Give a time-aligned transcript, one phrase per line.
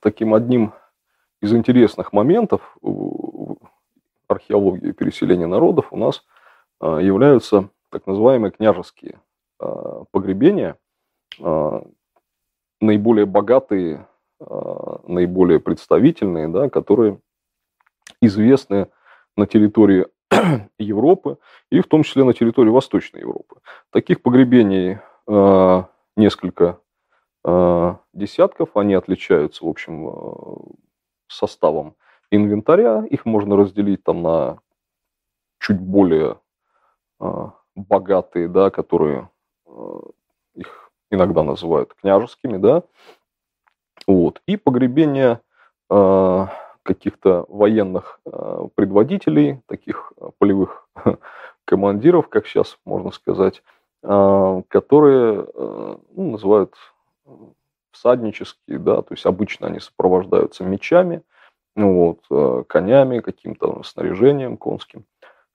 [0.00, 0.72] таким одним
[1.40, 2.76] из интересных моментов
[4.28, 6.24] археологии переселения народов у нас
[6.80, 9.20] а, являются так называемые княжеские
[9.58, 10.76] а, погребения,
[11.40, 11.84] а,
[12.80, 14.06] наиболее богатые,
[14.40, 17.20] наиболее представительные, да, которые
[18.20, 18.86] известны
[19.36, 20.06] на территории
[20.78, 21.38] Европы
[21.72, 23.56] и в том числе на территории Восточной Европы.
[23.90, 24.98] Таких погребений
[26.16, 26.78] несколько
[28.12, 30.76] десятков, они отличаются, в общем,
[31.28, 31.94] составом
[32.30, 33.04] инвентаря.
[33.08, 34.58] Их можно разделить там на
[35.60, 36.38] чуть более
[37.20, 39.28] э, богатые, да, которые
[39.66, 40.00] э,
[40.54, 42.82] их иногда называют княжескими, да.
[44.06, 44.40] Вот.
[44.46, 45.40] И погребение
[45.90, 46.46] э,
[46.82, 50.88] каких-то военных э, предводителей, таких полевых
[51.64, 53.62] командиров, как сейчас можно сказать,
[54.02, 56.74] э, которые э, ну, называют
[57.98, 61.22] всаднические, да, то есть обычно они сопровождаются мечами,
[61.74, 65.04] вот, э, конями, каким-то снаряжением конским.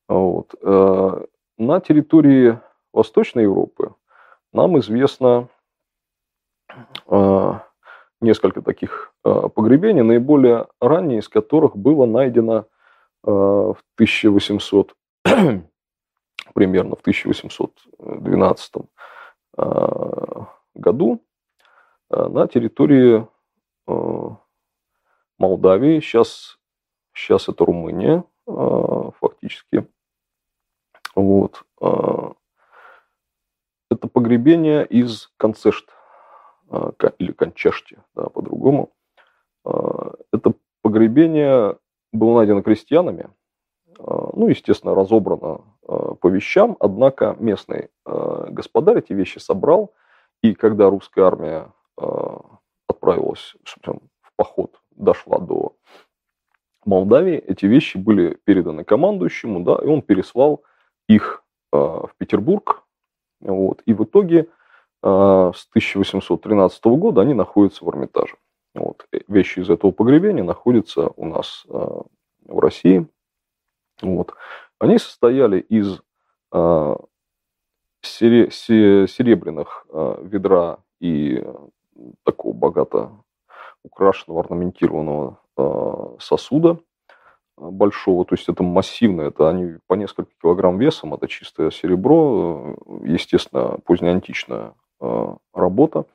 [0.08, 0.54] Вот.
[0.62, 1.26] Э,
[1.58, 2.60] на территории
[2.94, 3.96] Восточной Европы
[4.52, 5.48] нам известно
[7.08, 7.54] э,
[8.22, 12.66] несколько таких погребений, наиболее ранние из которых было найдено
[13.24, 14.94] в 1800,
[16.54, 18.74] примерно в 1812
[20.76, 21.22] году
[22.30, 23.28] на территории
[25.38, 26.58] Молдавии, сейчас,
[27.14, 29.88] сейчас это Румыния а, фактически.
[31.16, 31.64] Вот.
[33.92, 35.90] Это погребение из Концешт,
[37.20, 38.92] или Кончешти, да, по-другому.
[39.64, 41.78] Это погребение
[42.12, 43.30] было найдено крестьянами,
[44.00, 49.94] ну, естественно, разобрано по вещам, однако местный господарь эти вещи собрал,
[50.42, 51.72] и когда русская армия
[52.88, 54.00] отправилась в
[54.36, 55.76] поход дошла до
[56.86, 60.64] Молдавии, эти вещи были переданы командующему, да, и он переслал
[61.08, 62.84] их э, в Петербург.
[63.40, 64.48] Вот, и в итоге
[65.02, 68.36] э, с 1813 года они находятся в Эрмитаже.
[68.74, 71.72] Вот, э, вещи из этого погребения находятся у нас э,
[72.46, 73.08] в России.
[74.02, 74.34] Вот.
[74.80, 76.02] Они состояли из
[76.52, 76.96] э,
[78.02, 81.44] сере, серебряных э, ведра и
[82.24, 83.24] такого богато
[83.84, 86.80] украшенного, орнаментированного э, сосуда
[87.58, 92.76] э, большого, то есть это массивно, это они по несколько килограмм весом, это чистое серебро,
[92.88, 94.74] э, естественно, позднеантичная
[95.54, 96.06] работа,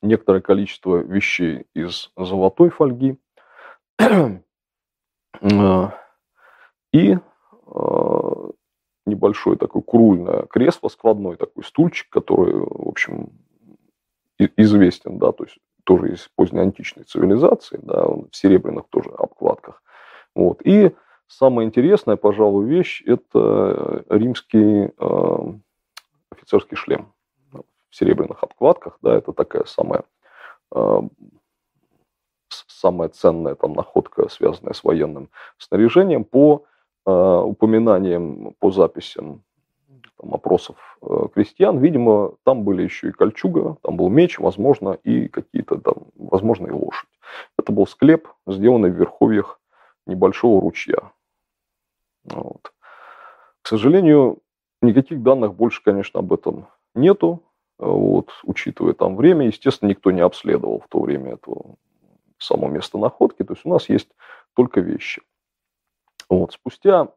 [0.00, 3.18] некоторое количество вещей из золотой фольги
[6.94, 7.18] и
[9.04, 13.32] небольшое такое курульное кресло, складной такой стульчик, который, в общем,
[14.38, 19.82] известен, да, то есть тоже из позднеантичной цивилизации, да, в серебряных тоже обкладках.
[20.34, 20.60] Вот.
[20.64, 20.94] И
[21.28, 25.36] самая интересная, пожалуй, вещь– это римский э,
[26.30, 27.12] офицерский шлем
[27.52, 28.98] в серебряных обкладках.
[29.02, 30.04] Да, это такая самая,
[30.74, 31.00] э,
[32.48, 36.24] самая ценная там, находка, связанная с военным снаряжением.
[36.24, 36.64] По
[37.06, 39.44] э, упоминаниям, по записям
[40.24, 45.28] там, опросов э, крестьян, видимо, там были еще и кольчуга, там был меч, возможно, и
[45.28, 47.08] какие-то там, возможно, и лошадь.
[47.58, 49.60] Это был склеп, сделанный в верховьях
[50.06, 51.12] небольшого ручья.
[52.24, 52.72] Вот.
[53.62, 54.38] К сожалению,
[54.82, 57.42] никаких данных больше, конечно, об этом нету.
[57.78, 61.74] Вот, учитывая там время, естественно, никто не обследовал в то время этого
[62.38, 63.42] само место находки.
[63.42, 64.08] То есть у нас есть
[64.54, 65.22] только вещи.
[66.28, 66.52] Вот.
[66.52, 67.08] Спустя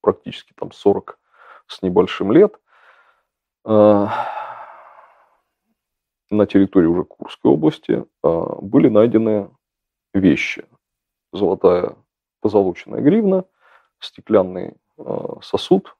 [0.00, 1.18] практически там 40
[1.66, 2.58] с небольшим лет,
[3.64, 4.06] э,
[6.30, 9.50] на территории уже Курской области э, были найдены
[10.14, 10.66] вещи.
[11.32, 11.96] Золотая
[12.40, 13.44] позолоченная гривна,
[14.00, 15.94] стеклянный э, сосуд,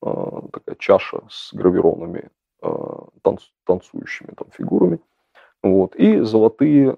[0.00, 2.30] такая чаша с гравированными
[3.64, 5.00] танцующими там фигурами,
[5.60, 6.96] вот, и золотые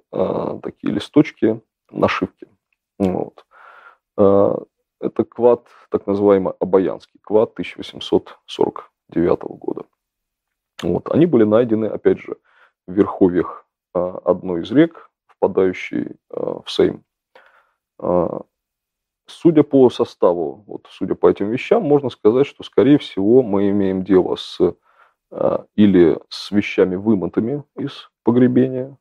[0.63, 2.47] такие листочки нашивки.
[2.99, 3.47] Вот.
[5.01, 9.85] Это квад, так называемый Обаянский квад 1849 года.
[10.83, 11.11] Вот.
[11.11, 12.37] Они были найдены, опять же,
[12.87, 17.05] в верховьях а, одной из рек, впадающей а, в Сейм.
[17.99, 18.43] А,
[19.27, 24.05] судя по составу, вот, судя по этим вещам, можно сказать, что, скорее всего, мы имеем
[24.05, 24.59] дело с
[25.77, 28.99] или с вещами вымытыми из погребения,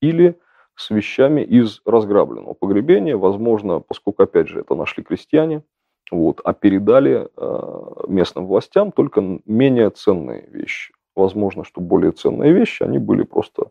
[0.00, 0.40] или
[0.82, 5.62] с вещами из разграбленного погребения, возможно, поскольку, опять же, это нашли крестьяне,
[6.10, 10.92] вот, а передали э, местным властям только менее ценные вещи.
[11.14, 13.70] Возможно, что более ценные вещи, они были просто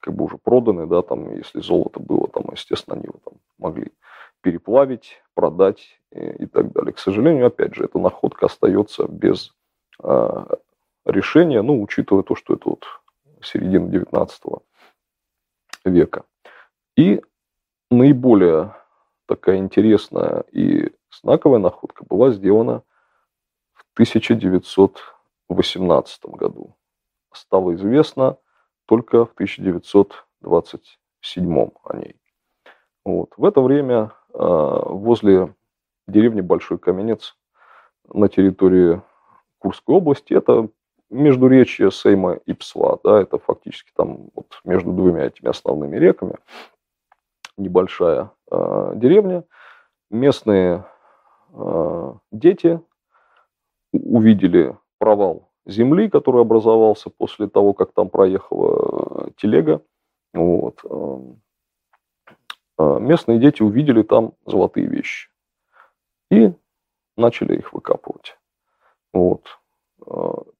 [0.00, 3.92] как бы уже проданы, да, там, если золото было, там, естественно, они его там могли
[4.42, 6.92] переплавить, продать и, и так далее.
[6.92, 9.54] К сожалению, опять же, эта находка остается без
[10.02, 10.44] э,
[11.06, 12.84] решения, ну, учитывая то, что это вот
[13.42, 14.42] середина 19
[15.84, 16.24] века.
[17.00, 17.20] И
[17.90, 18.76] наиболее
[19.26, 20.92] такая интересная и
[21.22, 22.82] знаковая находка была сделана
[23.72, 26.76] в 1918 году.
[27.32, 28.36] Стало известно
[28.84, 32.16] только в 1927 о ней.
[33.06, 33.32] Вот.
[33.38, 35.54] В это время э, возле
[36.06, 37.34] деревни Большой Каменец
[38.12, 39.00] на территории
[39.56, 40.68] Курской области, это
[41.08, 46.36] междуречье Сейма и Псва, да, это фактически там вот между двумя этими основными реками,
[47.60, 49.44] небольшая э, деревня.
[50.10, 50.84] Местные
[51.52, 52.80] э, дети
[53.92, 59.82] увидели провал земли, который образовался после того, как там проехала э, телега.
[60.34, 60.80] Вот.
[62.78, 65.28] Э, местные дети увидели там золотые вещи
[66.30, 66.52] и
[67.16, 68.38] начали их выкапывать.
[69.12, 69.44] Вот.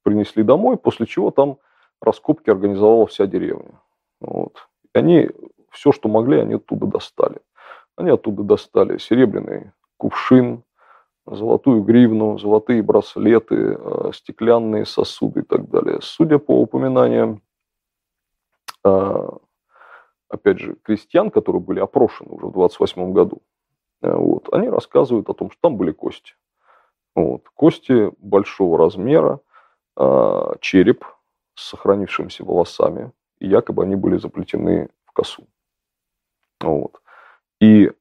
[0.03, 1.57] Принесли домой, после чего там
[1.99, 3.79] раскопки организовала вся деревня.
[4.19, 4.67] Вот.
[4.93, 5.29] Они
[5.71, 7.39] все, что могли, они оттуда достали.
[7.95, 10.63] Они оттуда достали серебряный кувшин,
[11.25, 15.99] золотую гривну, золотые браслеты, э, стеклянные сосуды и так далее.
[16.01, 17.41] Судя по упоминаниям,
[18.83, 19.29] э,
[20.29, 23.41] опять же, крестьян, которые были опрошены уже в 28 году,
[24.01, 26.33] э, вот, они рассказывают о том, что там были кости.
[27.15, 29.39] Вот, кости большого размера,
[30.61, 31.03] череп
[31.55, 35.45] с сохранившимися волосами, и якобы они были заплетены в косу.
[36.61, 37.01] Вот.
[37.59, 37.91] И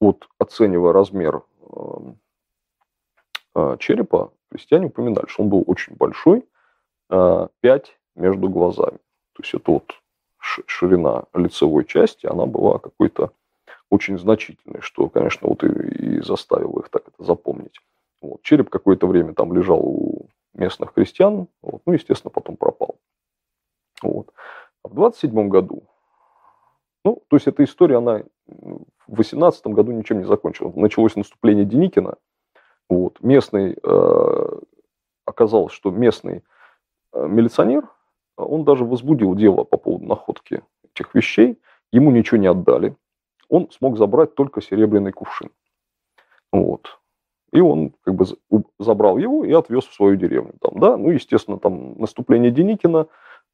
[0.00, 2.18] вот оценивая размер эм,
[3.54, 6.46] а, черепа крестьяне упоминали, что он был очень большой,
[7.08, 7.80] 5 а,
[8.14, 8.98] между глазами.
[9.34, 9.92] То есть это вот
[10.66, 13.32] ширина лицевой части, она была какой-то
[13.90, 17.80] очень значительной, что, конечно, вот и, заставило их так это запомнить.
[18.20, 18.42] Вот.
[18.42, 22.96] Череп какое-то время там лежал у местных крестьян, вот, ну, естественно, потом пропал.
[24.02, 24.32] Вот.
[24.82, 25.83] А в 27 году,
[27.34, 30.76] то есть эта история, она в 18 году ничем не закончилась.
[30.76, 32.14] Началось наступление Деникина,
[32.88, 33.20] вот.
[33.22, 34.58] Местный, э,
[35.24, 36.44] оказалось, что местный
[37.12, 37.88] э, милиционер,
[38.36, 40.62] он даже возбудил дело по поводу находки
[40.94, 41.58] этих вещей,
[41.90, 42.94] ему ничего не отдали.
[43.48, 45.50] Он смог забрать только серебряный кувшин.
[46.52, 47.00] Вот.
[47.50, 48.26] И он как бы
[48.78, 50.52] забрал его и отвез в свою деревню.
[50.60, 50.96] Там, да?
[50.96, 53.08] Ну, естественно, там наступление Деникина,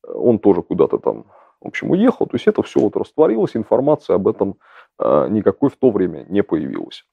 [0.07, 1.25] э, он тоже куда-то там,
[1.61, 2.27] в общем, уехал.
[2.27, 4.57] То есть это все вот растворилось, информация об этом
[4.99, 7.05] э, никакой в то время не появилась.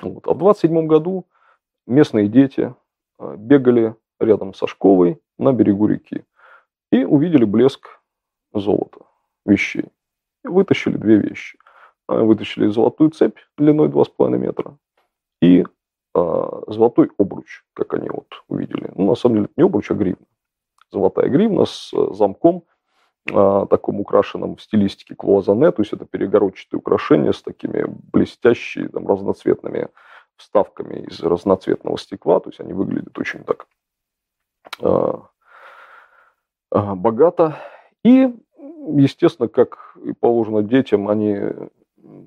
[0.00, 0.26] Вот.
[0.26, 1.26] А в 27 году
[1.86, 2.74] местные дети
[3.18, 6.24] э, бегали рядом со школой на берегу реки
[6.90, 8.00] и увидели блеск
[8.52, 9.00] золота,
[9.44, 9.86] вещей.
[10.44, 11.58] И вытащили две вещи.
[12.06, 14.78] Вытащили золотую цепь длиной 2,5 метра
[15.42, 15.64] и
[16.14, 18.90] а, золотой обруч, как они вот увидели.
[18.94, 20.26] Ну, на самом деле, не обруч, а гривна.
[20.90, 22.64] Золотая гривна с замком,
[23.28, 29.88] таком украшенном в стилистике клуазане, то есть это перегородчатые украшения с такими блестящими, там, разноцветными
[30.36, 33.66] вставками из разноцветного стекла, то есть они выглядят очень так
[34.80, 35.12] э,
[36.72, 37.56] э, богато.
[38.04, 38.32] И,
[38.96, 41.36] естественно, как и положено детям, они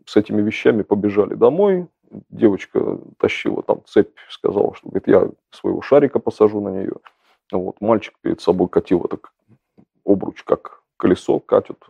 [0.06, 1.88] с этими вещами побежали домой.
[2.30, 6.96] Девочка тащила там цепь, сказала, что говорит, я своего шарика посажу на нее.
[7.52, 9.18] Вот, мальчик перед собой катил это
[10.06, 11.84] обруч, как колесо катят.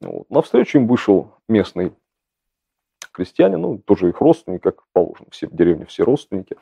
[0.00, 0.28] Вот.
[0.28, 1.92] На встречу им вышел местный
[3.12, 6.56] крестьянин, ну, тоже их родственник, как положено, все в деревне, все родственники.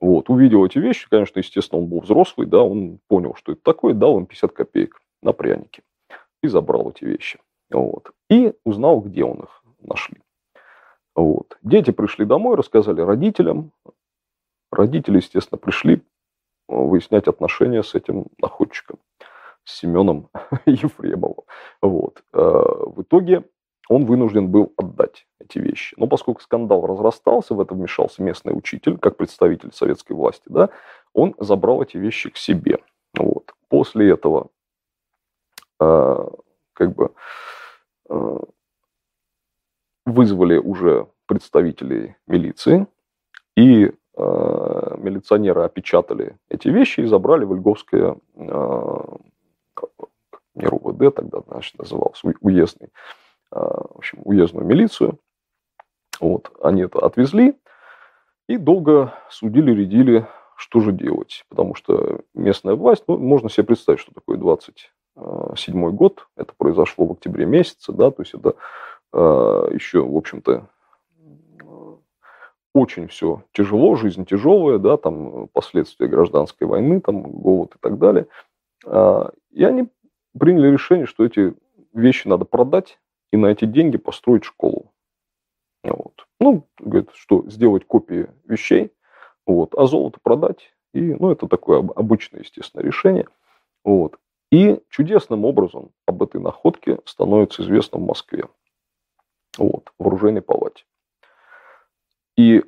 [0.00, 3.92] Вот, увидел эти вещи, конечно, естественно, он был взрослый, да, он понял, что это такое,
[3.92, 5.82] дал им 50 копеек на пряники
[6.42, 7.38] и забрал эти вещи.
[7.70, 8.10] Вот.
[8.30, 10.22] И узнал, где он их нашли.
[11.14, 11.58] Вот.
[11.60, 13.72] Дети пришли домой, рассказали родителям.
[14.72, 16.00] Родители, естественно, пришли
[16.66, 18.98] выяснять отношения с этим находчиком.
[19.64, 20.28] Семеном
[20.66, 21.44] Ефремовым.
[21.82, 22.22] Вот.
[22.32, 23.44] Э, в итоге
[23.88, 25.94] он вынужден был отдать эти вещи.
[25.98, 30.70] Но поскольку скандал разрастался, в это вмешался местный учитель, как представитель советской власти, да,
[31.12, 32.78] он забрал эти вещи к себе.
[33.18, 33.52] Вот.
[33.68, 34.48] После этого
[35.80, 36.28] э,
[36.72, 37.12] как бы
[38.08, 38.38] э,
[40.06, 42.86] вызвали уже представителей милиции,
[43.56, 48.98] и э, милиционеры опечатали эти вещи и забрали в Льговское э,
[50.60, 52.88] не РУВД тогда, значит, назывался, уездный,
[53.50, 55.18] а, в общем, уездную милицию.
[56.20, 57.56] Вот, они это отвезли
[58.48, 60.26] и долго судили, рядили,
[60.56, 61.44] что же делать.
[61.48, 64.92] Потому что местная власть, ну, можно себе представить, что такое 20
[65.56, 68.54] седьмой год, это произошло в октябре месяце, да, то есть это
[69.12, 70.68] еще, в общем-то,
[72.72, 78.28] очень все тяжело, жизнь тяжелая, да, там последствия гражданской войны, там голод и так далее.
[79.50, 79.88] И они
[80.38, 81.54] приняли решение, что эти
[81.92, 82.98] вещи надо продать
[83.32, 84.92] и на эти деньги построить школу.
[85.82, 86.26] Вот.
[86.38, 88.92] Ну, говорит, что сделать копии вещей,
[89.46, 90.74] вот, а золото продать.
[90.92, 93.26] И, ну, это такое обычное, естественно, решение.
[93.84, 94.18] Вот.
[94.50, 98.44] И чудесным образом об этой находке становится известно в Москве.
[99.58, 100.84] Вот, в оружейной палате.
[102.36, 102.64] И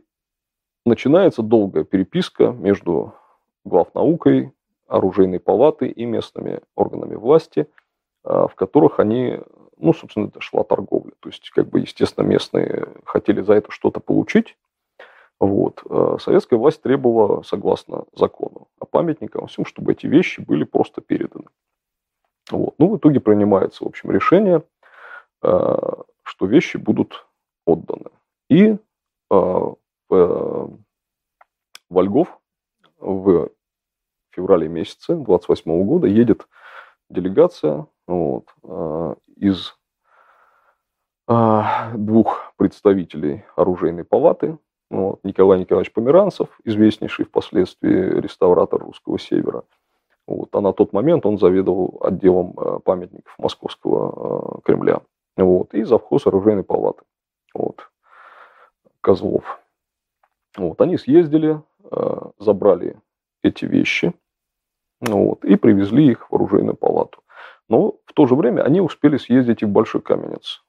[0.84, 3.14] начинается долгая переписка между
[3.64, 4.52] главнаукой,
[4.92, 7.66] оружейной палатой и местными органами власти,
[8.24, 9.40] а, в которых они
[9.78, 11.10] ну, собственно, это шла торговля.
[11.18, 14.56] То есть, как бы, естественно, местные хотели за это что-то получить.
[15.40, 15.82] Вот.
[15.90, 21.46] А советская власть требовала, согласно закону о памятниках, всем, чтобы эти вещи были просто переданы.
[22.52, 22.76] Вот.
[22.78, 24.62] Ну, в итоге принимается, в общем, решение,
[25.42, 27.26] а, что вещи будут
[27.66, 28.10] отданы.
[28.48, 28.76] И
[31.88, 32.38] Вольгов
[32.98, 33.50] в
[34.34, 36.46] феврале месяце 28 года едет
[37.08, 38.46] делегация вот,
[39.36, 39.74] из
[41.26, 44.58] а, двух представителей оружейной палаты.
[44.90, 49.64] Вот, Николай Николаевич Померанцев, известнейший впоследствии реставратор русского севера.
[50.26, 55.00] Вот, а на тот момент он заведовал отделом а, памятников Московского а, Кремля.
[55.36, 57.02] Вот, и завхоз оружейной палаты.
[57.54, 57.88] Вот,
[59.00, 59.60] Козлов.
[60.56, 61.62] Вот, они съездили,
[62.38, 63.00] забрали
[63.42, 64.12] эти вещи
[65.02, 67.22] вот, и привезли их в оружейную палату.
[67.68, 70.64] Но в то же время они успели съездить и в Большой Каменец.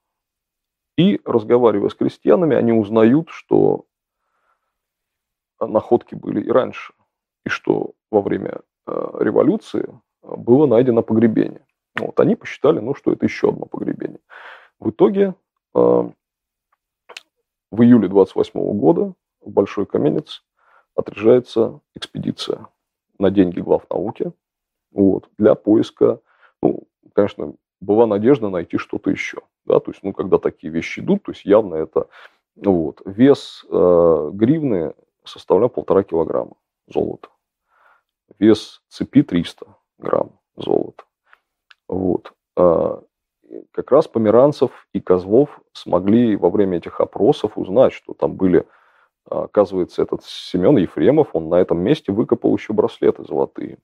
[0.98, 3.86] И, разговаривая с крестьянами, они узнают, что
[5.60, 6.94] находки были и раньше,
[7.46, 9.88] и что во время э, революции
[10.22, 11.66] было найдено погребение.
[12.00, 14.20] Вот, они посчитали, ну, что это еще одно погребение.
[14.80, 15.36] В итоге
[15.76, 15.80] э,
[17.72, 20.44] в июле 28 года в Большой Каменец
[20.96, 22.68] отряжается экспедиция
[23.20, 24.32] на деньги глав науки
[24.92, 26.20] вот, для поиска
[26.64, 29.42] ну, конечно, была надежда найти что-то еще.
[29.66, 32.08] Да, то есть, ну, когда такие вещи идут, то есть явно это
[32.56, 34.94] вот, вес э, гривны
[35.26, 36.56] составлял полтора килограмма
[36.88, 37.30] золота.
[38.40, 39.66] Вес цепи 300
[39.98, 41.04] грамм золота.
[41.88, 42.34] Вот.
[42.56, 43.02] А,
[43.72, 48.66] как раз Померанцев и Козлов смогли во время этих опросов узнать, что там были,
[49.30, 53.78] оказывается, этот Семен Ефремов, он на этом месте выкопал еще браслеты золотые.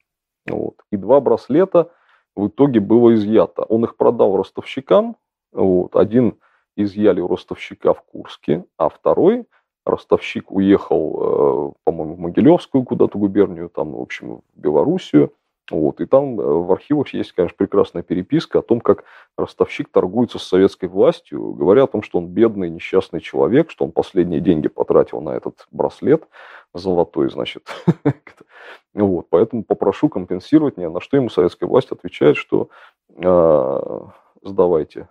[0.48, 0.76] Вот.
[0.92, 1.92] И два браслета
[2.36, 3.64] в итоге было изъято.
[3.64, 5.16] Он их продал ростовщикам.
[5.52, 5.96] Вот.
[5.96, 6.40] Один
[6.76, 9.46] изъяли у ростовщика в Курске, а второй
[9.86, 15.34] ростовщик уехал, э, по-моему, в Могилевскую куда-то губернию, там, в общем, в Белоруссию.
[15.70, 16.02] Вот.
[16.02, 19.04] И там э, в архивах есть, конечно, прекрасная переписка о том, как
[19.38, 23.92] ростовщик торгуется с советской властью, говоря о том, что он бедный, несчастный человек, что он
[23.92, 26.28] последние деньги потратил на этот браслет
[26.74, 27.68] золотой, значит.
[28.94, 29.28] вот.
[29.30, 32.70] Поэтому попрошу компенсировать мне, на что ему советская власть отвечает, что
[33.16, 34.00] э,
[34.42, 35.08] сдавайте,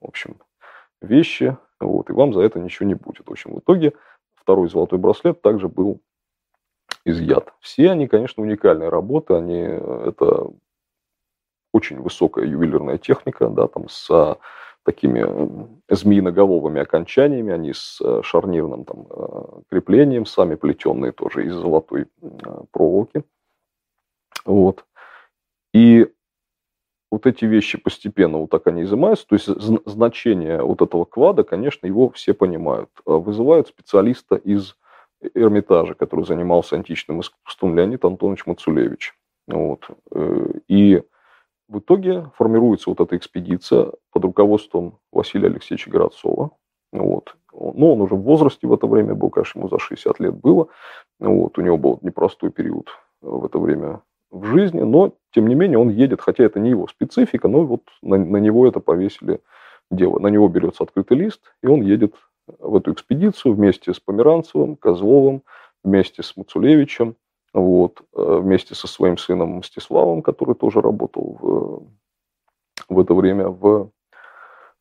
[0.00, 0.36] в общем,
[1.00, 3.26] вещи, вот, и вам за это ничего не будет.
[3.26, 3.94] В общем, в итоге
[4.34, 6.00] второй золотой браслет также был
[7.04, 7.52] изъят.
[7.60, 10.50] Все они, конечно, уникальные работы, они, это
[11.72, 14.38] очень высокая ювелирная техника, да, там с
[14.84, 15.24] такими
[15.88, 19.06] змеиноголовыми окончаниями, они с шарнирным там,
[19.70, 22.08] креплением, сами плетенные тоже из золотой
[22.72, 23.24] проволоки.
[24.44, 24.84] Вот.
[25.72, 26.12] И
[27.12, 29.26] вот эти вещи постепенно вот так они изымаются.
[29.28, 29.46] То есть
[29.86, 32.90] значение вот этого клада, конечно, его все понимают.
[33.04, 34.76] Вызывают специалиста из
[35.34, 39.14] Эрмитажа, который занимался античным искусством, Леонид Антонович Мацулевич.
[39.46, 39.88] Вот.
[40.12, 41.02] Э, и
[41.68, 46.50] в итоге формируется вот эта экспедиция под руководством Василия Алексеевича Городцова.
[46.92, 47.34] Вот.
[47.52, 50.68] Но он уже в возрасте в это время был, конечно, ему за 60 лет было.
[51.18, 51.58] Вот.
[51.58, 55.90] У него был непростой период в это время в жизни, но, тем не менее, он
[55.90, 59.40] едет, хотя это не его специфика, но вот на, на него это повесили
[59.90, 60.18] дело.
[60.18, 62.14] На него берется открытый лист, и он едет
[62.46, 65.42] в эту экспедицию вместе с Померанцевым, Козловым,
[65.82, 67.16] вместе с Мацулевичем,
[67.52, 71.86] вот, э, вместе со своим сыном Мстиславом, который тоже работал в,
[72.88, 73.90] в это время в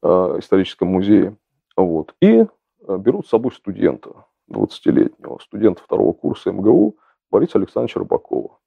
[0.01, 0.07] э,
[0.39, 1.35] историческом музее.
[1.75, 2.45] Вот, и
[2.87, 6.97] э, берут с собой студента, 20-летнего, студента второго курса МГУ
[7.29, 8.57] Бориса Александровича Рыбакова.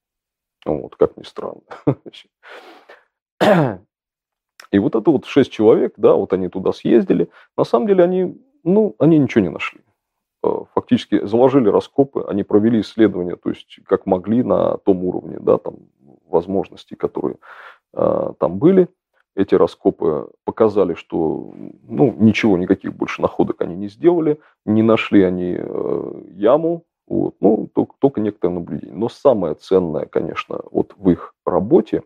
[0.65, 1.61] Вот, как ни странно.
[4.71, 7.31] И вот это вот шесть человек, да, вот они туда съездили.
[7.57, 9.81] На самом деле они ну, они ничего не нашли.
[10.43, 15.59] Э, фактически заложили раскопы, они провели исследования, то есть как могли на том уровне, да,
[15.59, 15.77] там,
[16.27, 17.37] возможностей, которые
[17.93, 18.89] там были.
[19.37, 21.55] Эти раскопы показали, что
[21.87, 25.57] ну, ничего, никаких больше находок они не сделали, не нашли они
[26.33, 28.95] яму, вот, ну, только, только некоторые наблюдения.
[28.95, 32.03] Но самое ценное, конечно, вот в их работе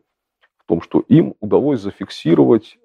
[0.58, 2.78] в том, что им удалось зафиксировать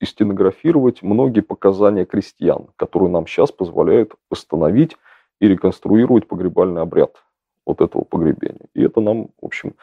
[0.00, 4.96] и стенографировать многие показания крестьян, которые нам сейчас позволяют восстановить
[5.40, 7.22] и реконструировать погребальный обряд
[7.64, 8.68] вот этого погребения.
[8.74, 9.74] И это нам, в общем,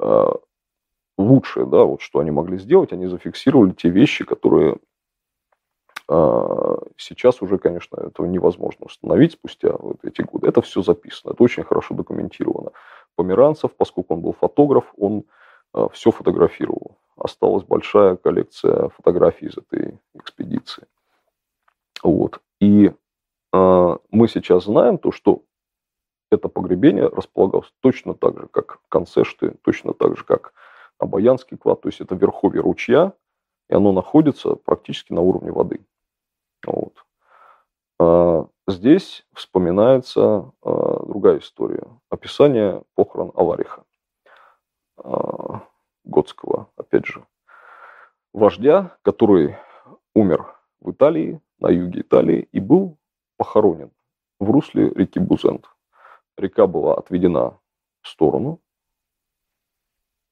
[0.00, 0.26] э,
[1.18, 4.76] лучшее, да, вот что они могли сделать, они зафиксировали те вещи, которые
[6.08, 10.48] э, сейчас уже, конечно, этого невозможно установить спустя вот эти годы.
[10.48, 12.70] Это все записано, это очень хорошо документировано.
[13.14, 15.24] Померанцев, поскольку он был фотограф, он
[15.74, 20.86] э, все фотографировал осталась большая коллекция фотографий из этой экспедиции.
[22.02, 22.40] Вот.
[22.60, 22.92] И
[23.52, 25.42] э, мы сейчас знаем то, что
[26.30, 30.52] это погребение располагалось точно так же, как концешты, точно так же, как
[30.98, 33.14] Обаянский клад, то есть это верховье ручья,
[33.70, 35.80] и оно находится практически на уровне воды.
[36.66, 36.92] Вот.
[37.98, 41.86] А, здесь вспоминается а, другая история.
[42.10, 43.84] Описание похорон Алариха.
[44.98, 45.62] А,
[46.10, 47.24] готского, опять же,
[48.32, 49.56] вождя, который
[50.14, 52.98] умер в Италии, на юге Италии, и был
[53.36, 53.90] похоронен
[54.38, 55.66] в русле реки Бузент.
[56.36, 57.58] Река была отведена
[58.02, 58.60] в сторону,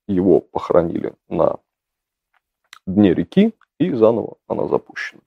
[0.06, 1.58] его похоронили на
[2.86, 5.20] дне реки, и заново она запущена.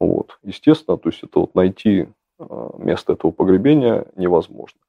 [0.00, 0.38] Вот.
[0.42, 2.08] Естественно, то есть это вот найти
[2.38, 4.80] а, место этого погребения невозможно.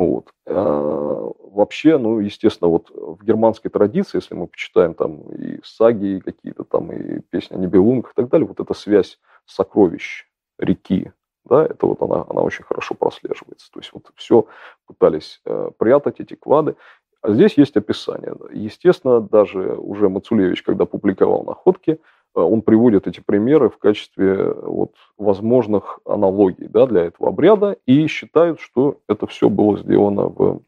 [0.00, 0.32] Вот.
[0.46, 6.20] А, вообще, ну, естественно, вот в германской традиции, если мы почитаем там и саги, и
[6.20, 10.24] какие-то там, и песни о Нибелунгах и так далее, вот эта связь сокровищ
[10.58, 11.12] реки,
[11.44, 13.70] да, это вот она, она очень хорошо прослеживается.
[13.70, 14.46] То есть вот все
[14.86, 16.76] пытались э, прятать, эти клады.
[17.20, 18.34] А здесь есть описание.
[18.52, 22.00] Естественно, даже уже Мацулевич, когда публиковал находки,
[22.34, 28.06] он приводит эти примеры в качестве э, вот, возможных аналогий да, для этого обряда и
[28.06, 30.62] считает, что это все было сделано в,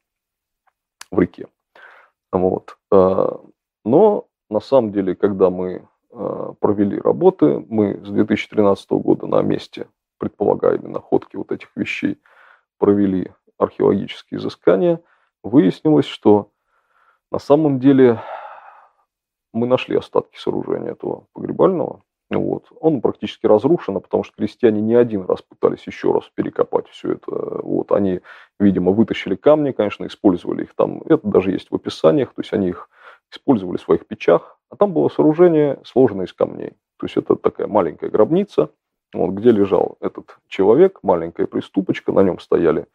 [1.11, 1.47] в реке.
[2.33, 2.77] Вот.
[2.91, 3.29] Э,
[3.85, 5.89] но на самом деле, когда мы
[6.61, 9.87] провели работы, мы с 2013 года на месте
[10.19, 12.19] предполагаемой находки вот этих вещей
[12.77, 15.01] провели археологические изыскания,
[15.43, 16.51] выяснилось, что
[17.31, 18.21] на самом деле
[19.53, 22.03] мы нашли остатки сооружения этого погребального.
[22.31, 22.67] Вот.
[22.81, 27.61] Он практически разрушен, потому что крестьяне не один раз пытались еще раз перекопать все это.
[27.63, 27.93] Вот.
[27.93, 28.21] Они,
[28.59, 31.03] видимо, вытащили камни, конечно, использовали их там.
[31.07, 32.89] Это даже есть в описаниях, то есть они их
[33.31, 34.59] использовали в своих печах.
[34.71, 36.73] А там было сооружение, сложенное из камней.
[36.99, 38.71] То есть это такая маленькая гробница,
[39.13, 42.87] вот, где лежал этот человек, маленькая приступочка, на нем стояли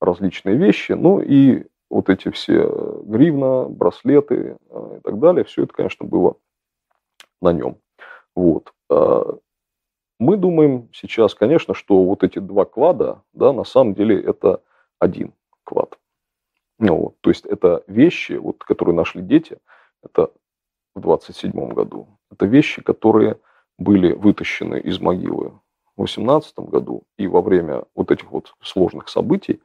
[0.00, 1.64] различные вещи, ну и
[1.94, 2.66] вот эти все
[3.04, 6.34] гривна, браслеты э, и так далее, все это, конечно, было
[7.40, 7.76] на нем.
[8.34, 8.74] Вот.
[8.90, 9.38] А,
[10.18, 14.60] мы думаем сейчас, конечно, что вот эти два квада, да, на самом деле это
[14.98, 15.96] один квад.
[16.80, 19.58] Ну, вот, то есть это вещи, вот, которые нашли дети,
[20.02, 20.32] это
[20.96, 22.08] в 27 году.
[22.32, 23.38] Это вещи, которые
[23.78, 25.60] были вытащены из могилы
[25.96, 29.62] в 18 году, и во время вот этих вот сложных событий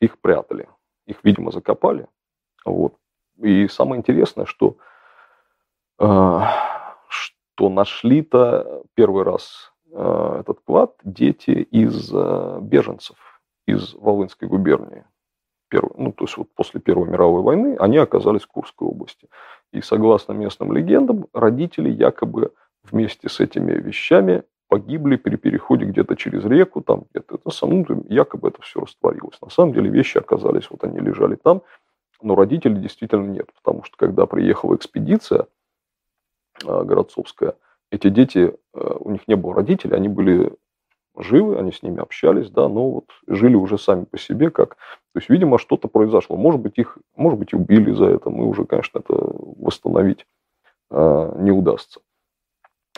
[0.00, 0.68] их прятали
[1.06, 2.06] их, видимо, закопали.
[2.64, 2.94] Вот.
[3.38, 4.76] И самое интересное, что,
[5.98, 6.40] э,
[7.08, 13.16] что нашли-то первый раз э, этот клад дети из э, беженцев
[13.66, 15.04] из Волынской губернии.
[15.68, 19.28] Первый, ну, то есть вот после Первой мировой войны они оказались в Курской области.
[19.72, 22.52] И согласно местным легендам, родители якобы
[22.84, 28.04] вместе с этими вещами погибли при переходе где-то через реку, там где-то это самому, ну,
[28.08, 29.40] якобы это все растворилось.
[29.40, 31.62] На самом деле вещи оказались, вот они лежали там,
[32.20, 35.46] но родителей действительно нет, потому что когда приехала экспедиция
[36.66, 37.54] э, городцовская,
[37.92, 40.52] эти дети, э, у них не было родителей, они были
[41.16, 45.20] живы, они с ними общались, да, но вот жили уже сами по себе, как, то
[45.20, 48.98] есть, видимо, что-то произошло, может быть, их, может быть, убили за это, мы уже, конечно,
[48.98, 50.26] это восстановить
[50.90, 52.00] э, не удастся.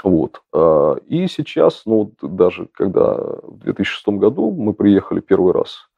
[0.03, 0.43] Вот.
[0.53, 5.89] А, и сейчас, ну, даже когда в 2006 году мы приехали первый раз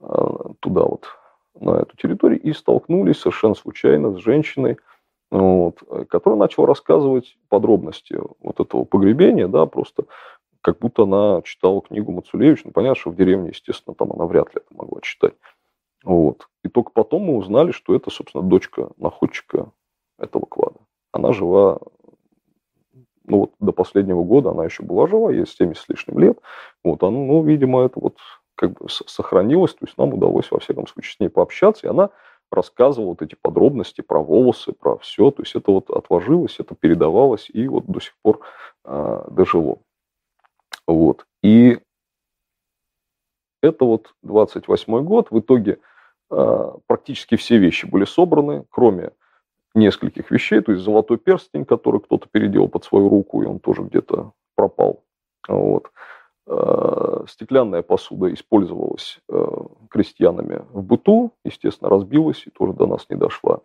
[0.00, 1.06] а, туда вот,
[1.60, 4.78] на эту территорию, и столкнулись совершенно случайно с женщиной,
[5.30, 10.04] вот, которая начала рассказывать подробности вот этого погребения, да, просто
[10.62, 12.64] как будто она читала книгу Мацулевич.
[12.64, 15.34] Ну, понятно, что в деревне, естественно, там она вряд ли это могла читать.
[16.04, 16.48] Вот.
[16.64, 19.70] И только потом мы узнали, что это, собственно, дочка находчика
[20.18, 20.78] этого клада.
[21.12, 21.80] Она жила
[23.24, 26.38] ну вот до последнего года она еще была жива, ей 70 с лишним лет.
[26.84, 28.18] Вот она, ну, видимо, это вот
[28.54, 32.10] как бы сохранилось, то есть нам удалось, во всяком случае, с ней пообщаться, и она
[32.50, 35.30] рассказывал вот эти подробности про волосы, про все.
[35.30, 38.40] То есть это вот отложилось, это передавалось и вот до сих пор
[38.84, 39.78] э, дожило.
[40.86, 41.26] Вот.
[41.42, 41.80] И
[43.62, 45.30] это вот 28 год.
[45.30, 45.78] В итоге
[46.30, 49.12] э, практически все вещи были собраны, кроме
[49.74, 50.60] нескольких вещей.
[50.60, 55.02] То есть золотой перстень, который кто-то переделал под свою руку, и он тоже где-то пропал.
[55.48, 55.90] Вот.
[56.46, 59.46] Э, стеклянная посуда использовалась э,
[59.90, 63.60] крестьянами в быту, естественно, разбилась и тоже до нас не дошла.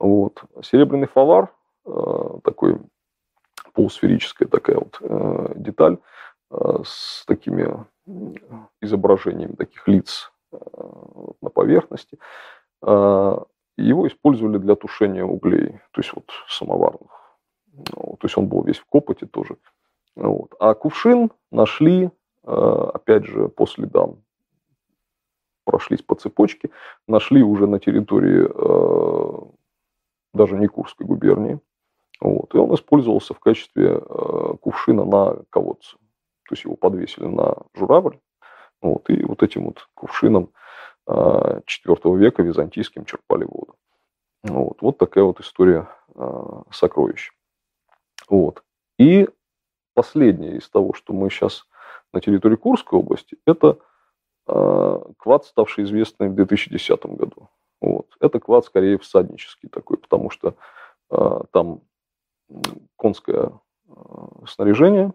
[0.00, 0.42] Вот.
[0.62, 1.52] Серебряный фалар,
[1.86, 2.80] э, такой
[3.72, 5.00] полусферическая такая вот
[5.56, 5.98] деталь
[6.50, 7.84] с такими
[8.80, 12.18] изображениями таких лиц на поверхности,
[13.82, 17.10] его использовали для тушения углей, то есть вот самоварных.
[17.84, 19.56] То есть он был весь в копоте тоже.
[20.16, 20.54] Вот.
[20.58, 22.10] А кувшин нашли,
[22.44, 24.22] э, опять же, по следам,
[25.64, 26.70] прошлись по цепочке,
[27.06, 29.50] нашли уже на территории э,
[30.34, 31.60] даже не Курской губернии.
[32.20, 32.52] Вот.
[32.54, 35.96] И он использовался в качестве э, кувшина на колодце.
[36.48, 38.18] То есть его подвесили на журавль.
[38.80, 40.50] Вот, и вот этим вот кувшином
[41.08, 43.74] IV века византийским черпали воду.
[44.42, 45.88] Вот, вот такая вот история
[46.70, 47.32] сокровищ.
[48.28, 48.62] Вот.
[48.98, 49.28] И
[49.94, 51.64] последнее из того, что мы сейчас
[52.12, 53.78] на территории Курской области, это
[54.46, 57.48] э, квад, ставший известным в 2010 году.
[57.80, 58.06] Вот.
[58.20, 60.54] Это квад скорее всаднический такой, потому что
[61.52, 61.80] там
[62.96, 63.52] конское
[64.46, 65.14] снаряжение,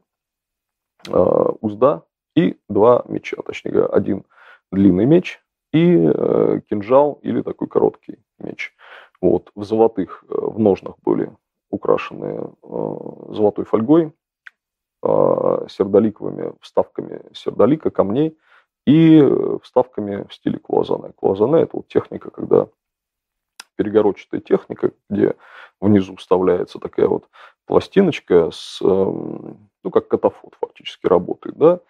[1.08, 2.04] узда
[2.36, 4.26] и два меча, точнее один
[4.72, 5.43] длинный меч
[5.74, 8.74] и э, кинжал или такой короткий меч.
[9.22, 9.52] Вот.
[9.56, 11.32] В золотых, э, в ножнах были
[11.70, 12.96] украшены э,
[13.30, 14.14] золотой фольгой,
[15.06, 18.38] Э, сердоликовыми вставками сердолика, камней
[18.86, 21.12] и э, вставками в стиле клоазане.
[21.18, 22.70] Клоазане– это вот техника, когда
[23.76, 25.36] перегородчатая техника, где
[25.82, 27.28] внизу вставляется такая вот
[27.66, 31.82] пластиночка с, эм, ну, как катафот фактически работает, да,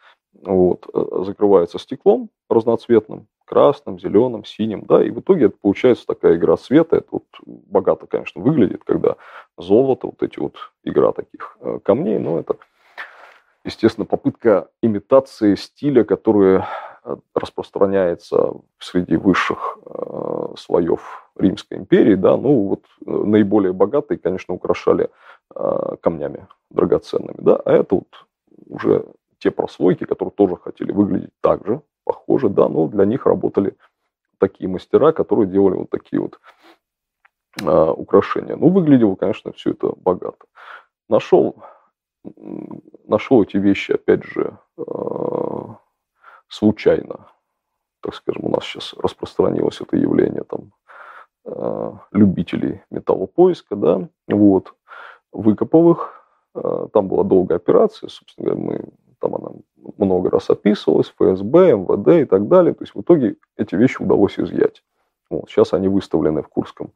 [0.42, 6.36] вот, э, закрывается стеклом разноцветным, красным, зеленым, синим, да, и в итоге это получается такая
[6.36, 9.18] игра света, это вот богато, конечно, выглядит, когда
[9.58, 12.58] золото, вот эти вот игра таких камней, но это
[13.64, 16.60] естественно, попытка имитации стиля, который
[17.04, 24.54] э, распространяется среди высших э, слоев Римской империи, да, ну вот э, наиболее богатые, конечно,
[24.54, 25.10] украшали
[25.56, 28.26] э, камнями драгоценными, да, а это вот
[28.68, 29.06] уже
[29.40, 31.82] те прослойки, которые тоже хотели выглядеть так же,
[32.34, 33.76] похоже, да, но для них работали
[34.40, 36.40] такие мастера, которые делали вот такие вот
[37.62, 38.56] э, украшения.
[38.56, 40.46] Ну, выглядело, конечно, все это богато.
[41.10, 41.56] Нашел
[43.06, 44.84] нашел эти вещи, опять же, э,
[46.48, 47.28] случайно.
[48.02, 50.72] Так скажем, у нас сейчас распространилось это явление там,
[51.46, 54.74] э, любителей металлопоиска, да, вот,
[55.34, 58.86] выкопал их, э, там была долгая операция, собственно говоря, мы,
[59.20, 59.52] там она
[59.98, 64.40] много раз описывалась, ФСБ, МВД и так далее, то есть в итоге эти вещи удалось
[64.40, 64.84] изъять.
[65.30, 66.94] Вот, сейчас они выставлены в Курском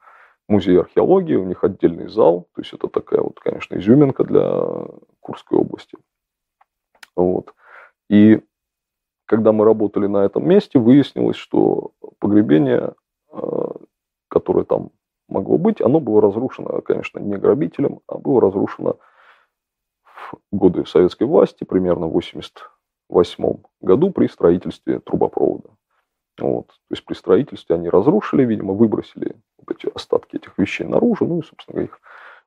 [0.48, 4.64] музей археологии, у них отдельный зал, то есть это такая вот, конечно, изюминка для
[5.20, 5.98] Курской области.
[7.16, 7.54] Вот.
[8.10, 8.42] И
[9.26, 12.94] когда мы работали на этом месте, выяснилось, что погребение,
[13.32, 13.68] э,
[14.30, 14.92] которое там
[15.28, 18.98] могло быть, оно было разрушено, конечно, не грабителем, а было разрушено
[20.04, 22.77] в годы советской власти, примерно в 1988
[23.82, 25.70] году при строительстве трубопровода.
[26.40, 26.68] Вот.
[26.68, 31.40] То есть при строительстве они разрушили, видимо, выбросили вот эти остатки этих вещей наружу, ну
[31.40, 32.00] и, собственно, их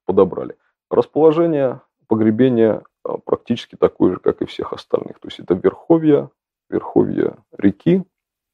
[0.04, 0.56] подобрали.
[0.90, 5.18] Расположение погребения а, практически такое же, как и всех остальных.
[5.18, 6.30] То есть это верховья,
[6.68, 8.04] верховья реки.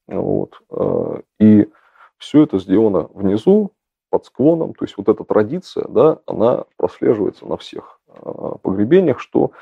[0.06, 1.68] Вот, а, и
[2.18, 3.72] все это сделано внизу,
[4.10, 4.74] под склоном.
[4.74, 9.52] То есть вот эта традиция, да, она прослеживается на всех а, погребениях, что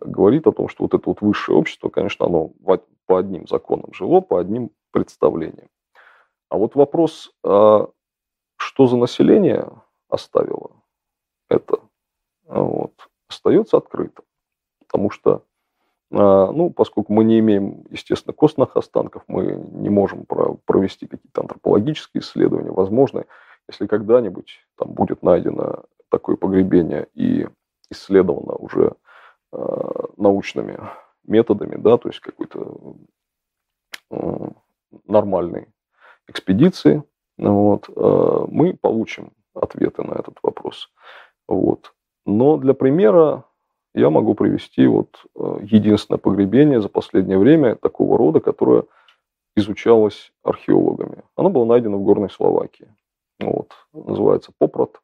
[0.00, 2.50] говорит о том, что вот это вот высшее общество, конечно, оно
[3.06, 5.68] по одним законам жило, по одним представлениям.
[6.48, 7.92] А вот вопрос, что
[8.86, 9.70] за население
[10.08, 10.70] оставило
[11.48, 11.80] это,
[12.46, 12.92] вот,
[13.28, 14.24] остается открытым.
[14.80, 15.42] Потому что,
[16.10, 20.24] ну, поскольку мы не имеем, естественно, костных останков, мы не можем
[20.64, 22.70] провести какие-то антропологические исследования.
[22.70, 23.26] Возможно,
[23.68, 27.46] если когда-нибудь там будет найдено такое погребение и
[27.90, 28.94] исследовано уже
[30.16, 30.78] научными
[31.24, 32.96] методами, да, то есть какой-то
[35.06, 35.68] нормальной
[36.28, 37.02] экспедиции,
[37.36, 37.88] вот,
[38.50, 40.90] мы получим ответы на этот вопрос.
[41.46, 41.94] Вот.
[42.26, 43.44] Но для примера
[43.94, 45.24] я могу привести вот
[45.62, 48.84] единственное погребение за последнее время такого рода, которое
[49.56, 51.24] изучалось археологами.
[51.36, 52.94] Оно было найдено в Горной Словакии.
[53.92, 55.00] называется Попрот.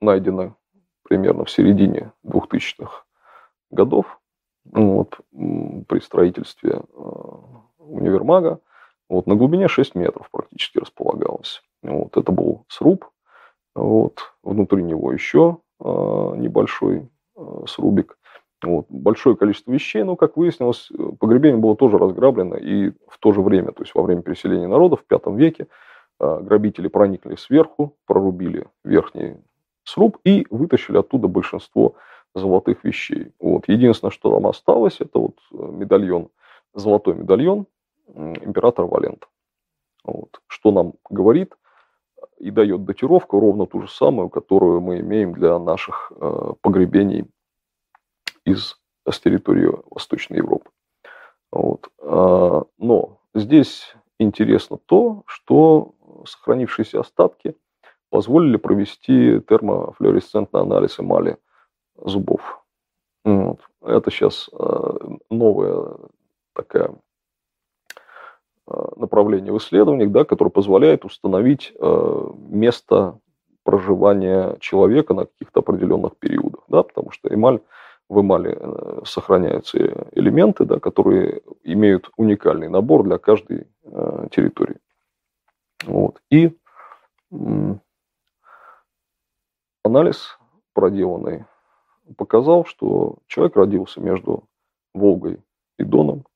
[0.00, 0.56] Найдено
[1.02, 3.04] примерно в середине 2000-х
[3.70, 4.20] годов
[4.64, 7.40] вот, при строительстве а,
[7.78, 8.60] универмага.
[9.08, 11.62] Вот, на глубине 6 метров практически располагалось.
[11.82, 13.10] Вот, это был сруб.
[13.74, 17.08] Вот, внутри него еще небольшой
[17.66, 18.16] срубик.
[18.62, 18.86] Вот.
[18.88, 23.72] Большое количество вещей, но, как выяснилось, погребение было тоже разграблено, и в то же время,
[23.72, 25.66] то есть во время переселения народов в V веке,
[26.20, 29.36] грабители проникли сверху, прорубили верхний
[29.84, 31.94] сруб и вытащили оттуда большинство
[32.34, 33.32] золотых вещей.
[33.40, 33.68] Вот.
[33.68, 36.28] Единственное, что там осталось, это вот э, медальон,
[36.74, 37.66] золотой медальон
[38.06, 39.26] императора Валента.
[40.04, 40.40] Вот.
[40.46, 41.54] Что нам говорит
[42.38, 47.26] и дает датировку ровно ту же самую, которую мы имеем для наших э, погребений
[48.44, 48.76] из
[49.10, 50.70] с территории Восточной Европы.
[51.50, 51.88] Вот.
[51.98, 57.56] А, но здесь интересно то, что сохранившиеся остатки
[58.12, 61.38] позволили провести термофлуоресцентный анализ эмали
[61.96, 62.62] зубов.
[63.24, 63.60] Вот.
[63.80, 64.98] Это сейчас а,
[65.30, 65.96] новое
[66.54, 66.94] такое
[68.66, 73.18] а, направление в исследованиях, да, которое позволяет установить место
[73.64, 76.64] проживания человека на каких-то определенных периодах.
[76.68, 77.60] Да, потому что эмаль
[78.10, 79.78] в эмали э, сохраняются
[80.12, 84.76] элементы, да, которые имеют уникальный набор для каждой э, территории.
[85.86, 86.20] Вот.
[86.28, 86.54] И
[89.82, 90.38] анализ
[90.72, 91.44] проделанный
[92.16, 94.44] показал, что человек родился между
[94.94, 95.40] Волгой
[95.78, 96.26] и Доном,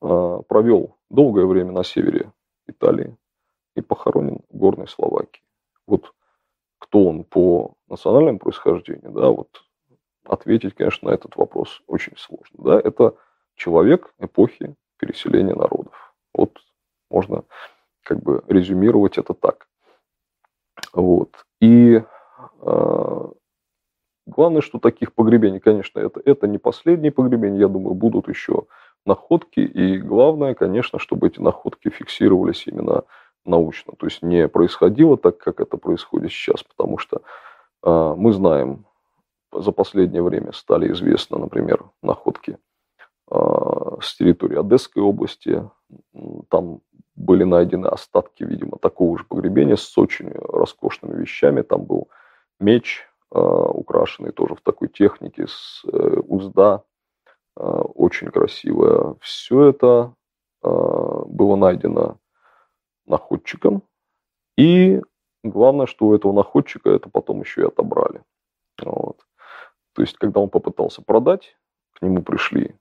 [0.00, 2.32] э, провел долгое время на севере
[2.66, 3.16] Италии
[3.74, 5.42] и похоронен в горной Словакии.
[5.86, 6.12] Вот
[6.78, 9.64] кто он по национальному происхождению, да, вот
[10.24, 12.58] ответить, конечно, на этот вопрос очень сложно.
[12.58, 12.80] Да?
[12.80, 13.14] Это
[13.54, 16.14] человек эпохи переселения народов.
[16.34, 16.58] Вот
[17.10, 17.44] можно
[18.02, 19.68] как бы резюмировать это так.
[20.92, 21.44] Вот.
[21.60, 22.02] И
[24.26, 28.64] главное, что таких погребений, конечно, это, это не последние погребения, я думаю, будут еще
[29.04, 29.60] находки.
[29.60, 33.04] И главное, конечно, чтобы эти находки фиксировались именно
[33.44, 33.94] научно.
[33.98, 37.22] То есть не происходило так, как это происходит сейчас, потому что
[37.82, 38.86] э, мы знаем
[39.52, 42.58] за последнее время стали известны, например, находки
[43.30, 45.68] а, с территории Одесской области.
[46.48, 46.80] Там
[47.14, 51.62] были найдены остатки, видимо, такого же погребения с очень роскошными вещами.
[51.62, 52.08] Там был
[52.62, 56.84] меч, а, украшенный тоже в такой технике, с э, узда,
[57.56, 59.16] а, очень красивая.
[59.20, 60.14] Все это
[60.64, 62.18] было найдено
[63.04, 63.82] находчиком.
[64.56, 65.02] И
[65.42, 68.22] главное, что у этого находчика это потом еще и отобрали.
[68.80, 69.26] Вот.
[69.94, 71.56] То есть, когда он попытался продать,
[71.94, 72.76] к нему пришли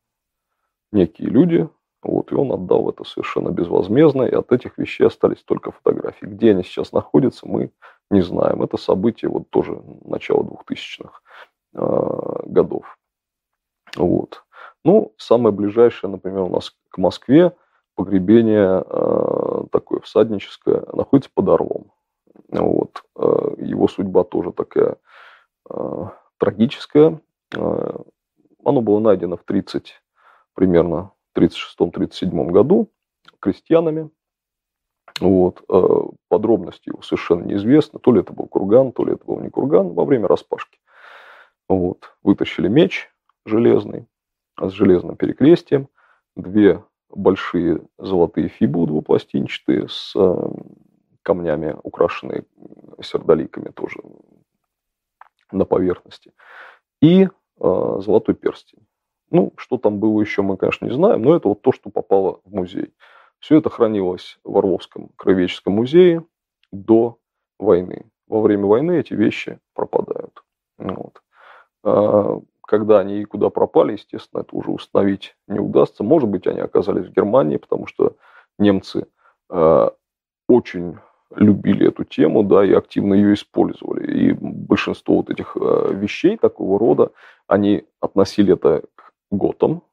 [0.91, 1.67] некие люди,
[2.03, 6.25] вот, и он отдал это совершенно безвозмездно, и от этих вещей остались только фотографии.
[6.25, 7.71] Где они сейчас находятся, мы
[8.11, 8.61] не знаем.
[8.61, 11.19] Это событие вот тоже начала 2000-х
[11.73, 12.97] э, годов.
[13.95, 14.43] Вот.
[14.83, 17.53] Ну, самое ближайшее, например, у нас к Москве
[17.95, 21.91] погребение э, такое всадническое находится под Орлом.
[22.49, 23.03] Вот.
[23.17, 24.97] Э, его судьба тоже такая
[25.69, 26.05] э,
[26.37, 27.19] трагическое.
[27.55, 27.97] Э,
[28.63, 30.01] оно было найдено в 30,
[30.53, 32.89] примерно 36-37 году
[33.39, 34.09] крестьянами.
[35.19, 35.63] Вот.
[35.69, 35.81] Э,
[36.29, 37.99] подробности его совершенно неизвестны.
[37.99, 40.79] То ли это был курган, то ли это был не курган во время распашки.
[41.67, 42.13] Вот.
[42.23, 43.09] Вытащили меч
[43.45, 44.07] железный
[44.59, 45.89] с железным перекрестием,
[46.35, 50.49] две большие золотые фибу двупластинчатые с э,
[51.23, 52.45] камнями, украшенные
[53.01, 53.99] сердоликами тоже
[55.51, 56.31] на поверхности,
[57.01, 58.85] и э, золотой перстень.
[59.29, 62.41] Ну, что там было еще, мы, конечно, не знаем, но это вот то, что попало
[62.43, 62.93] в музей.
[63.41, 66.23] Все это хранилось в Орловском краеведческом музее
[66.71, 67.17] до
[67.59, 68.05] войны.
[68.27, 70.43] Во время войны эти вещи пропадают.
[70.77, 71.21] Вот.
[71.83, 76.03] А, когда они и куда пропали, естественно, это уже установить не удастся.
[76.03, 78.15] Может быть, они оказались в Германии, потому что
[78.59, 79.07] немцы
[79.49, 79.89] э,
[80.47, 80.97] очень
[81.35, 84.29] любили эту тему, да, и активно ее использовали.
[84.29, 87.11] И большинство вот этих э, вещей такого рода,
[87.47, 89.83] они относили это к готам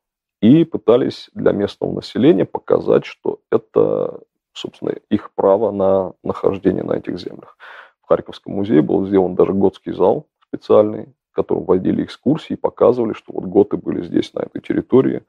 [0.41, 4.21] и пытались для местного населения показать, что это,
[4.53, 7.57] собственно, их право на нахождение на этих землях.
[8.03, 13.13] В Харьковском музее был сделан даже готский зал специальный, в котором водили экскурсии и показывали,
[13.13, 15.23] что вот готы были здесь, на этой территории,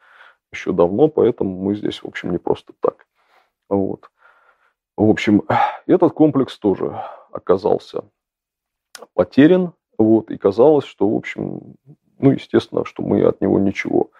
[0.51, 3.05] еще давно, поэтому мы здесь, в общем, не просто так.
[3.67, 4.09] Вот.
[4.95, 5.43] В общем,
[5.85, 8.03] этот комплекс тоже оказался
[9.13, 9.73] потерян.
[9.97, 11.75] Вот, и казалось, что, в общем,
[12.19, 14.11] ну, естественно, что мы от него ничего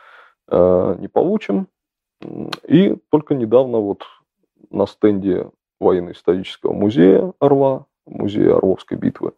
[0.52, 1.68] не получим.
[2.68, 4.04] И только недавно вот
[4.70, 9.34] на стенде военно-исторического музея Орла, музея Орловской битвы,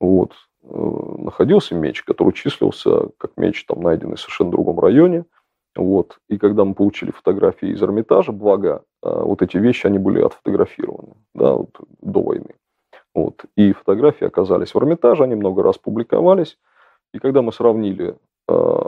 [0.00, 5.24] вот, находился меч, который числился как меч, там, найденный в совершенно другом районе.
[5.76, 6.18] Вот.
[6.28, 11.52] И когда мы получили фотографии из Эрмитажа, благо вот эти вещи, они были отфотографированы да,
[11.52, 12.54] вот, до войны.
[13.14, 13.44] Вот.
[13.56, 16.58] И фотографии оказались в Эрмитаже, они много раз публиковались.
[17.14, 18.16] И когда мы сравнили
[18.48, 18.78] э,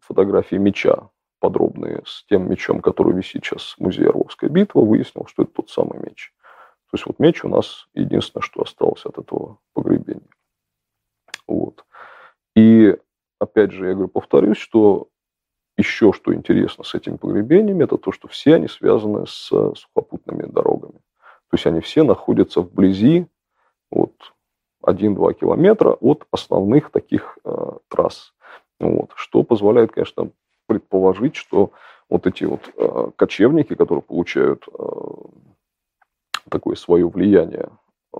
[0.00, 5.42] фотографии меча подробные с тем мечом, который висит сейчас в музее Орловская битва, выяснилось, что
[5.42, 6.32] это тот самый меч.
[6.90, 10.22] То есть вот меч у нас единственное, что осталось от этого погребения.
[11.46, 11.84] Вот.
[12.54, 12.96] И
[13.38, 15.08] опять же, я говорю, повторюсь, что
[15.76, 21.00] еще что интересно с этими погребениями, это то, что все они связаны с сухопутными дорогами.
[21.50, 23.26] То есть они все находятся вблизи,
[23.90, 24.14] вот,
[24.84, 27.50] 1-2 километра от основных таких э,
[27.88, 28.32] трасс.
[28.78, 30.30] Вот, что позволяет, конечно,
[30.66, 31.72] предположить, что
[32.08, 34.84] вот эти вот э, кочевники, которые получают э,
[36.50, 37.70] такое свое влияние
[38.14, 38.18] э,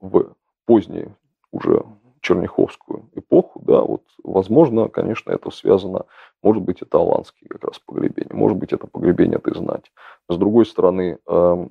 [0.00, 0.34] в
[0.66, 1.14] поздние
[1.50, 1.84] уже
[2.20, 6.04] черняховскую эпоху, да, вот, возможно, конечно, это связано,
[6.42, 9.90] может быть, это аланские как раз погребения, может быть, это погребение ты знать.
[10.28, 11.68] С другой стороны, э,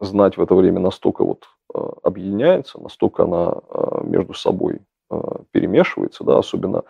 [0.00, 4.80] знать в это время настолько вот э, объединяется, настолько она э, между собой
[5.50, 6.84] перемешивается, да, особенно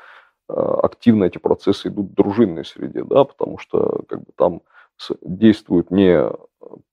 [0.49, 4.63] э, активно эти процессы идут в дружинной среде, да, потому что как бы там
[5.23, 6.31] действуют не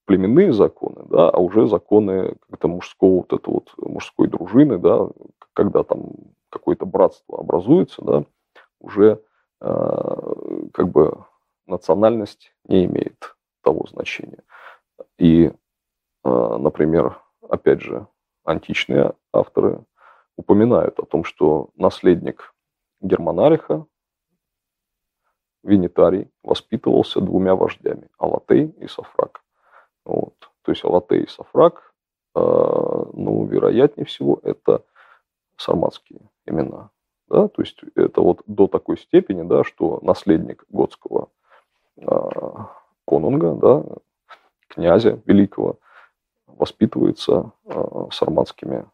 [0.06, 5.08] племенные законы, да, а уже законы как-то мужского вот это вот мужской дружины, да,
[5.54, 6.12] когда там
[6.50, 8.24] какое-то братство образуется, да,
[8.80, 9.22] уже
[9.62, 10.34] э,
[10.74, 11.26] как бы
[11.68, 14.44] национальность не имеет того значения.
[15.18, 15.52] И,
[16.24, 18.08] э, например, опять же,
[18.44, 19.84] античные авторы
[20.40, 22.54] упоминают о том, что наследник
[23.02, 23.86] Германариха,
[25.64, 29.44] Винитарий, воспитывался двумя вождями– Алатей и Сафрак.
[30.06, 30.34] Вот.
[30.62, 31.94] То есть Алатей и Сафрак,
[32.36, 34.86] э, ну, вероятнее всего, это
[35.58, 36.90] сарматские имена.
[37.28, 37.50] Да?
[37.50, 41.28] То есть это вот до такой степени, да, что наследник готского
[41.98, 42.06] э,
[43.06, 43.84] конунга, да,
[44.70, 45.80] князя великого,
[46.48, 48.86] воспитывается э, сарматскими,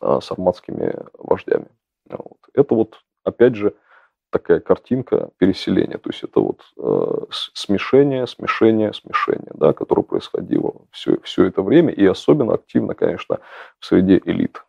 [0.00, 1.66] э, сарматскими вождями.
[2.08, 2.38] Вот.
[2.54, 3.74] Это вот, опять же,
[4.30, 5.96] такая картинка переселения.
[5.98, 11.92] То есть это вот э, смешение, смешение, смешение, да, которое происходило все, все это время
[11.92, 13.38] и особенно активно, конечно,
[13.78, 14.63] в среде элит.